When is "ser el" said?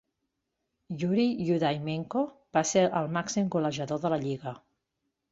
2.69-3.11